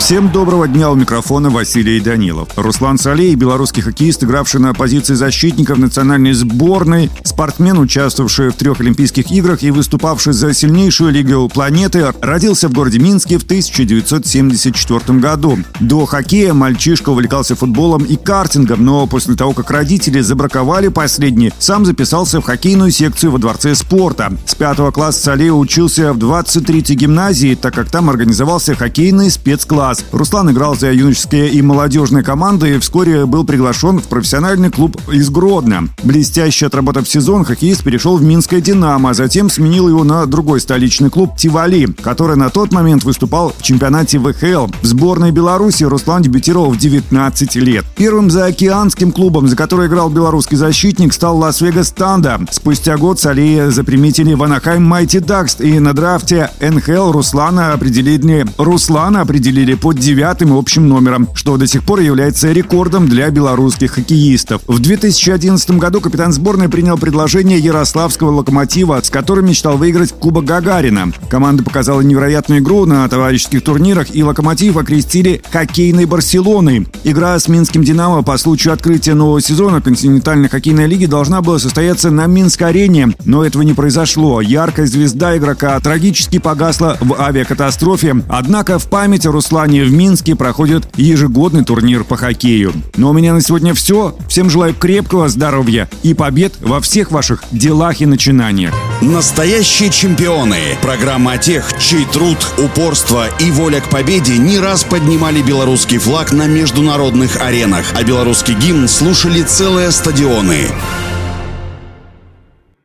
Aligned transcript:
Всем 0.00 0.32
доброго 0.32 0.66
дня 0.66 0.90
у 0.90 0.96
микрофона 0.96 1.50
Василий 1.50 2.00
Данилов. 2.00 2.48
Руслан 2.56 2.98
Салей, 2.98 3.34
белорусский 3.36 3.82
хоккеист, 3.82 4.24
игравший 4.24 4.58
на 4.58 4.72
позиции 4.72 5.14
защитника 5.14 5.74
в 5.74 5.78
национальной 5.78 6.32
сборной, 6.32 7.10
спортсмен, 7.22 7.78
участвовавший 7.78 8.48
в 8.48 8.54
трех 8.54 8.80
Олимпийских 8.80 9.30
играх 9.30 9.62
и 9.62 9.70
выступавший 9.70 10.32
за 10.32 10.52
сильнейшую 10.52 11.12
лигу 11.12 11.48
планеты, 11.48 12.12
родился 12.22 12.68
в 12.68 12.72
городе 12.72 12.98
Минске 12.98 13.38
в 13.38 13.44
1974 13.44 15.18
году. 15.20 15.58
До 15.78 16.06
хоккея 16.06 16.54
мальчишка 16.54 17.10
увлекался 17.10 17.54
футболом 17.54 18.02
и 18.02 18.16
картингом, 18.16 18.84
но 18.84 19.06
после 19.06 19.36
того, 19.36 19.52
как 19.52 19.70
родители 19.70 20.20
забраковали 20.20 20.88
последний, 20.88 21.52
сам 21.60 21.84
записался 21.84 22.40
в 22.40 22.44
хоккейную 22.44 22.90
секцию 22.90 23.32
во 23.32 23.38
Дворце 23.38 23.76
спорта. 23.76 24.32
С 24.46 24.56
пятого 24.56 24.90
класса 24.90 25.20
Салей 25.20 25.50
учился 25.50 26.14
в 26.14 26.18
23-й 26.18 26.94
гимназии, 26.94 27.54
так 27.54 27.74
как 27.74 27.90
там 27.90 28.10
организовался 28.10 28.74
хоккейный 28.74 29.30
спецкласс 29.30 29.99
класс. 30.00 30.12
Руслан 30.12 30.50
играл 30.50 30.76
за 30.76 30.92
юношеские 30.92 31.50
и 31.50 31.62
молодежные 31.62 32.22
команды 32.22 32.76
и 32.76 32.78
вскоре 32.78 33.26
был 33.26 33.44
приглашен 33.44 33.98
в 34.00 34.04
профессиональный 34.04 34.70
клуб 34.70 35.00
из 35.12 35.30
Гродно. 35.30 35.88
Блестяще 36.02 36.66
отработав 36.66 37.08
сезон, 37.08 37.44
хоккеист 37.44 37.82
перешел 37.82 38.16
в 38.16 38.22
Минское 38.22 38.60
«Динамо», 38.60 39.10
а 39.10 39.14
затем 39.14 39.50
сменил 39.50 39.88
его 39.88 40.04
на 40.04 40.26
другой 40.26 40.60
столичный 40.60 41.10
клуб 41.10 41.36
«Тивали», 41.36 41.86
который 42.02 42.36
на 42.36 42.50
тот 42.50 42.72
момент 42.72 43.04
выступал 43.04 43.52
в 43.56 43.62
чемпионате 43.62 44.18
ВХЛ. 44.18 44.66
В 44.82 44.86
сборной 44.86 45.30
Беларуси 45.30 45.84
Руслан 45.84 46.22
дебютировал 46.22 46.70
в 46.70 46.78
19 46.78 47.56
лет. 47.56 47.84
Первым 47.96 48.30
заокеанским 48.30 49.12
клубом, 49.12 49.48
за 49.48 49.56
который 49.56 49.86
играл 49.86 50.10
белорусский 50.10 50.56
защитник, 50.56 51.12
стал 51.12 51.38
Лас-Вегас 51.38 51.90
Тандер. 51.90 52.40
Спустя 52.50 52.96
год 52.96 53.18
Салея 53.20 53.70
заприметили 53.70 54.34
в 54.34 54.40
Анахайм 54.40 54.84
Майти 54.84 55.18
Дакс, 55.18 55.60
и 55.60 55.78
на 55.78 55.92
драфте 55.92 56.50
НХЛ 56.60 57.12
Руслана 57.12 57.72
определили, 57.72 58.46
Руслана 58.58 59.22
определили 59.22 59.74
под 59.80 59.98
девятым 59.98 60.52
общим 60.56 60.88
номером, 60.88 61.28
что 61.34 61.56
до 61.56 61.66
сих 61.66 61.82
пор 61.84 62.00
является 62.00 62.52
рекордом 62.52 63.08
для 63.08 63.30
белорусских 63.30 63.92
хоккеистов. 63.92 64.62
В 64.66 64.78
2011 64.78 65.70
году 65.72 66.00
капитан 66.00 66.32
сборной 66.32 66.68
принял 66.68 66.98
предложение 66.98 67.58
Ярославского 67.58 68.30
«Локомотива», 68.30 69.00
с 69.02 69.08
которым 69.08 69.46
мечтал 69.46 69.78
выиграть 69.78 70.12
Кубок 70.12 70.44
Гагарина. 70.44 71.12
Команда 71.28 71.62
показала 71.62 72.02
невероятную 72.02 72.60
игру 72.60 72.84
на 72.84 73.08
товарищеских 73.08 73.64
турнирах, 73.64 74.14
и 74.14 74.22
«Локомотив» 74.22 74.76
окрестили 74.76 75.42
хоккейной 75.50 76.04
Барселоной. 76.04 76.86
Игра 77.04 77.38
с 77.38 77.48
Минским 77.48 77.82
«Динамо» 77.82 78.22
по 78.22 78.36
случаю 78.36 78.74
открытия 78.74 79.14
нового 79.14 79.40
сезона 79.40 79.80
континентальной 79.80 80.50
хоккейной 80.50 80.86
лиги 80.86 81.06
должна 81.06 81.40
была 81.40 81.58
состояться 81.58 82.10
на 82.10 82.26
Минск-арене, 82.26 83.14
но 83.24 83.44
этого 83.44 83.62
не 83.62 83.72
произошло. 83.72 84.42
Яркая 84.42 84.86
звезда 84.86 85.36
игрока 85.38 85.80
трагически 85.80 86.38
погасла 86.38 86.98
в 87.00 87.18
авиакатастрофе, 87.18 88.22
однако 88.28 88.78
в 88.78 88.86
память 88.86 89.24
о 89.24 89.32
Руслане 89.32 89.69
Казани 89.70 89.82
в 89.82 89.92
Минске 89.92 90.34
проходит 90.34 90.88
ежегодный 90.96 91.64
турнир 91.64 92.02
по 92.02 92.16
хоккею. 92.16 92.72
Но 92.96 93.10
у 93.10 93.12
меня 93.12 93.32
на 93.34 93.40
сегодня 93.40 93.72
все. 93.72 94.16
Всем 94.28 94.50
желаю 94.50 94.74
крепкого 94.74 95.28
здоровья 95.28 95.88
и 96.02 96.12
побед 96.12 96.54
во 96.60 96.80
всех 96.80 97.12
ваших 97.12 97.44
делах 97.52 98.00
и 98.00 98.06
начинаниях. 98.06 98.74
Настоящие 99.00 99.90
чемпионы. 99.90 100.76
Программа 100.82 101.38
тех, 101.38 101.72
чей 101.78 102.04
труд, 102.04 102.38
упорство 102.58 103.28
и 103.38 103.52
воля 103.52 103.80
к 103.80 103.88
победе 103.88 104.38
не 104.38 104.58
раз 104.58 104.82
поднимали 104.82 105.40
белорусский 105.40 105.98
флаг 105.98 106.32
на 106.32 106.48
международных 106.48 107.40
аренах, 107.40 107.84
а 107.94 108.02
белорусский 108.02 108.54
гимн 108.54 108.88
слушали 108.88 109.42
целые 109.42 109.92
стадионы. 109.92 110.66